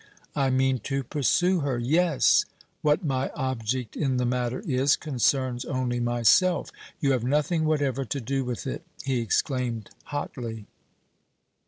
"I 0.35 0.49
mean 0.49 0.79
to 0.85 1.03
pursue 1.03 1.59
her 1.59 1.77
yes! 1.77 2.45
What 2.81 3.05
my 3.05 3.29
object 3.35 3.95
in 3.95 4.17
the 4.17 4.25
matter 4.25 4.61
is 4.61 4.95
concerns 4.95 5.63
only 5.63 5.99
myself; 5.99 6.71
you 6.99 7.11
have 7.11 7.23
nothing 7.23 7.65
whatever 7.65 8.03
to 8.05 8.19
do 8.19 8.43
with 8.43 8.65
it!" 8.65 8.83
he 9.03 9.19
exclaimed, 9.19 9.91
hotly. 10.05 10.65